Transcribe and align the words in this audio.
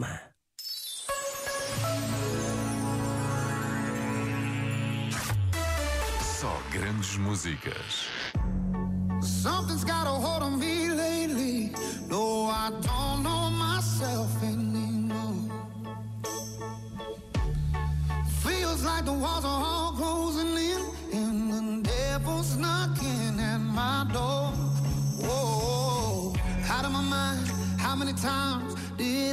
Enigma. 0.00 0.20
Só 6.22 6.58
grandes 6.72 7.16
músicas. 7.18 8.08
Something's 9.20 9.84
got 9.84 10.06
a 10.06 10.10
hold 10.10 10.42
on 10.42 10.58
me 10.58 10.88
lately. 10.88 11.72
No, 12.08 12.46
I 12.46 12.70
don't 12.70 13.22
know 13.22 13.50
myself 13.50 14.30
anymore. 14.42 15.50
Feels 18.42 18.82
like 18.84 19.04
the 19.04 19.12
walls 19.12 19.44
are 19.44 19.62
all 19.62 19.92
closing 19.92 20.56
in, 20.56 20.82
and 21.12 21.52
the 21.52 21.88
devil's 21.88 22.56
knocking 22.56 23.38
at 23.38 23.58
my 23.58 24.06
door. 24.12 24.52
Whoa, 25.22 26.34
out 26.70 26.84
of 26.86 26.92
my 26.92 27.02
mind. 27.02 27.46
How 27.78 27.94
many 27.94 28.12
times 28.14 28.74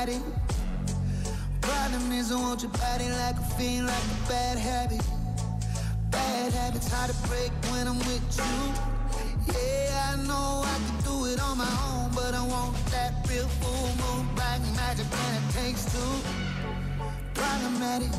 Problematic. 0.00 0.32
Problem 1.60 2.12
is, 2.12 2.32
I 2.32 2.36
want 2.36 2.62
your 2.62 2.70
body 2.70 3.10
like 3.10 3.36
a 3.36 3.44
fiend, 3.58 3.86
like 3.86 3.96
a 3.96 4.28
bad 4.28 4.56
habit. 4.56 5.02
Bad 6.10 6.52
habits 6.54 6.90
hard 6.90 7.10
to 7.10 7.28
break 7.28 7.52
when 7.70 7.86
I'm 7.86 7.98
with 7.98 8.24
you. 8.38 9.52
Yeah, 9.52 10.12
I 10.12 10.16
know 10.26 10.62
I 10.64 10.76
can 10.86 10.96
do 11.04 11.26
it 11.26 11.38
on 11.42 11.58
my 11.58 11.68
own, 11.92 12.10
but 12.14 12.32
I 12.32 12.42
want 12.46 12.74
that 12.92 13.12
real 13.28 13.46
full 13.60 13.88
moon 14.00 14.26
black 14.34 14.60
magic, 14.74 15.04
and 15.04 15.36
it 15.36 15.52
takes 15.52 15.84
two. 15.92 16.12
Problematic. 17.34 18.12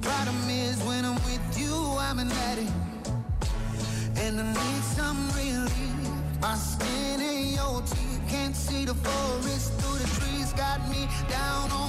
Problem 0.00 0.50
is, 0.50 0.76
when 0.82 1.04
I'm 1.04 1.22
with 1.22 1.56
you, 1.56 1.74
I'm 2.00 2.18
an 2.18 2.32
addict, 2.50 2.72
and 4.16 4.40
I 4.40 4.52
need 4.52 4.82
some 4.98 5.20
relief. 5.36 6.40
My 6.40 6.56
skin 6.56 7.20
ain't 7.20 7.54
your 7.54 7.80
teeth, 7.82 8.20
can't 8.28 8.56
see 8.56 8.84
the 8.84 8.94
forest. 8.94 9.81
Got 10.56 10.86
me 10.90 11.08
down 11.30 11.72
on 11.72 11.81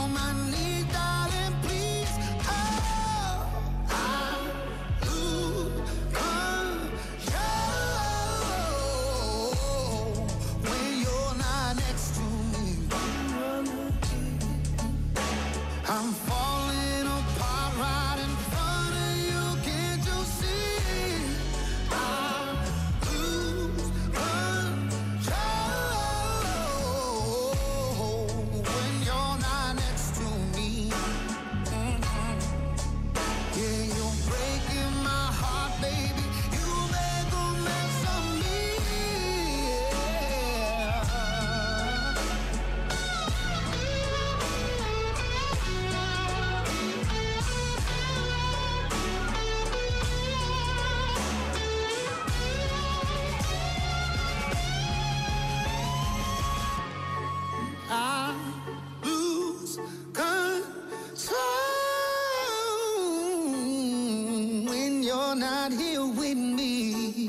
you're 65.33 65.41
not 65.41 65.71
here 65.71 66.05
with 66.05 66.38
me. 66.38 67.27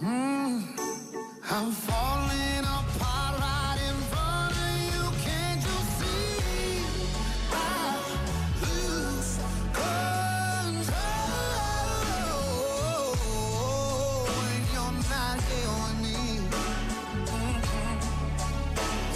Mm. 0.00 0.62
I'm 1.50 1.72
falling 1.72 2.64
apart 2.64 3.40
right 3.40 3.78
in 3.88 3.96
front 4.12 4.54
of 4.54 4.76
you. 4.86 5.02
Can't 5.24 5.60
you 5.66 5.78
see? 5.98 6.86
I 7.50 7.54
lose 8.62 9.32
control 9.72 10.86
when 14.38 14.62
you're 14.72 14.98
not 15.10 15.38
here 15.50 15.74
with 15.82 15.98
me. 16.04 16.18
Mhm. 17.26 17.98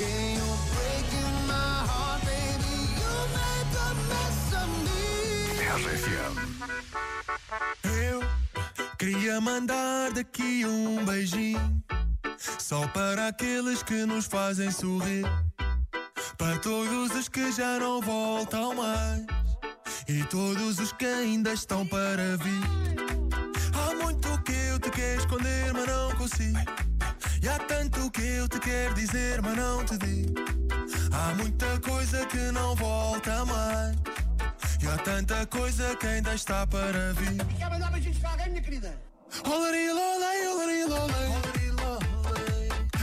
Yeah, 0.00 0.36
you're 0.36 0.60
breaking 0.74 1.36
my 1.46 1.70
heart, 1.90 2.20
baby. 2.26 2.76
You 3.00 3.14
make 3.38 3.72
a 3.86 3.88
mess 4.10 4.40
of 4.62 4.68
me. 4.84 5.00
RFM. 5.76 6.34
Queria 8.98 9.41
mandar 9.41 10.10
daqui 10.12 10.66
um 10.66 11.04
beijinho 11.04 11.82
Só 12.59 12.86
para 12.88 13.28
aqueles 13.28 13.82
que 13.82 14.04
nos 14.04 14.26
fazem 14.26 14.70
sorrir 14.70 15.25
Para 16.36 16.59
todos 16.59 17.14
os 17.14 17.28
que 17.28 17.53
já 17.53 17.78
não 17.78 18.00
voltam 18.00 18.75
mais 18.75 19.25
E 20.08 20.25
todos 20.25 20.78
os 20.78 20.91
que 20.92 21.04
ainda 21.04 21.53
estão 21.53 21.87
para 21.87 22.37
vir. 22.38 22.62
Há 23.75 23.94
muito 24.03 24.42
que 24.42 24.53
eu 24.53 24.78
te 24.78 24.91
quero 24.91 25.20
esconder, 25.20 25.72
mas 25.75 25.87
não 25.87 26.10
consigo. 26.16 26.58
E 27.42 27.48
há 27.48 27.58
tanto 27.58 28.10
que 28.10 28.22
eu 28.22 28.48
te 28.48 28.58
quero 28.58 28.94
dizer, 28.94 29.42
mas 29.42 29.54
não 29.54 29.84
te 29.84 29.98
digo. 29.98 30.34
Há 31.12 31.34
muita 31.34 31.78
coisa 31.81 32.25
que 32.25 32.50
não 32.53 32.75
volta 32.75 33.44
mais 33.44 33.77
tanta 34.98 35.47
coisa 35.47 35.97
que 35.97 36.06
ainda 36.06 36.34
está 36.34 36.66
para 36.66 37.12
vir 37.14 37.44
Quer 37.56 37.70
mandar 37.70 37.91
beijinhos 37.91 38.19
para 38.19 38.31
alguém, 38.31 38.50
minha 38.50 38.62
querida? 38.62 39.00
Olari, 39.44 39.92
lolei, 39.92 40.48
olari, 40.48 40.84
lolei. 40.84 41.48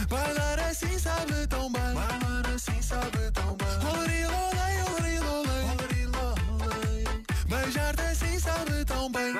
Bailar 0.09 0.59
assim 0.59 0.97
sabe 0.97 1.47
tão 1.47 1.71
bem. 1.71 1.81
Bailar 1.81 2.53
assim 2.55 2.81
sabe 2.81 3.31
tão 3.31 3.55
bem. 3.55 3.67
Olari, 3.89 4.25
lolei, 4.25 4.81
olari, 4.87 6.05
lolei. 6.07 7.03
Beijar-te 7.47 8.01
assim 8.01 8.39
sabe 8.39 8.85
tão 8.85 9.11
bem. 9.11 9.33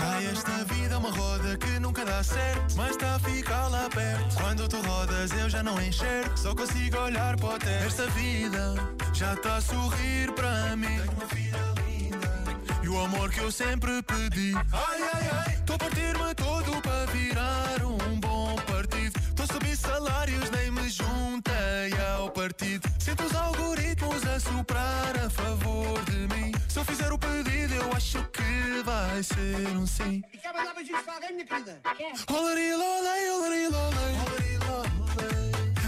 Ai, 0.00 0.26
esta 0.26 0.64
vida 0.64 0.94
é 0.94 0.98
uma 0.98 1.10
roda 1.10 1.56
que 1.56 1.78
nunca 1.78 2.04
dá 2.04 2.22
certo. 2.22 2.76
Mas 2.76 2.90
está 2.90 3.14
a 3.14 3.18
ficar 3.18 3.68
lá 3.68 3.88
perto. 3.88 4.36
Quando 4.36 4.68
tu 4.68 4.80
rodas, 4.82 5.32
eu 5.32 5.48
já 5.48 5.62
não 5.62 5.80
enxergo. 5.80 6.36
Só 6.36 6.54
consigo 6.54 6.98
olhar 6.98 7.36
para 7.36 7.48
o 7.48 7.58
teto. 7.58 7.84
Esta 7.86 8.06
vida 8.08 8.75
já 9.16 9.32
está 9.32 9.56
a 9.56 9.60
sorrir 9.62 10.30
para 10.32 10.76
mim. 10.76 10.88
Tenho 10.88 11.12
uma 11.12 11.26
vida 11.26 11.58
linda. 11.86 12.82
E 12.82 12.88
o 12.88 13.00
amor 13.00 13.30
que 13.30 13.40
eu 13.40 13.50
sempre 13.50 14.02
pedi. 14.02 14.52
Ai, 14.54 15.02
ai, 15.14 15.30
ai. 15.32 15.56
Tô 15.64 15.72
a 15.72 15.78
partir-me 15.78 16.34
todo 16.34 16.82
para 16.82 17.06
virar 17.06 17.82
um 17.82 18.20
bom 18.20 18.54
partido. 18.66 19.18
Tô 19.34 19.44
a 19.44 19.46
subir 19.46 19.74
salários, 19.74 20.50
nem 20.50 20.70
me 20.70 20.88
juntei 20.90 21.98
ao 22.14 22.30
partido. 22.30 22.86
Sinto 22.98 23.24
os 23.24 23.34
algoritmos 23.34 24.22
a 24.26 24.38
soprar 24.38 25.16
a 25.24 25.30
favor 25.30 26.04
de 26.04 26.34
mim. 26.34 26.52
Se 26.68 26.78
eu 26.78 26.84
fizer 26.84 27.10
o 27.10 27.18
pedido, 27.18 27.74
eu 27.74 27.92
acho 27.96 28.22
que 28.24 28.82
vai 28.84 29.22
ser 29.22 29.76
um 29.78 29.86
sim. 29.86 30.22
E 30.30 30.36
quer 30.36 30.52
mandar 30.52 30.74
beijinhos 30.74 31.00
para 31.00 31.14
alguém, 31.14 31.32
minha 31.32 31.46
querida? 31.46 31.80
Olari, 32.28 32.70
lolei, 32.74 33.30
olari. 33.30 33.66
Olari. 33.66 34.16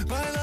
Vai 0.07 0.38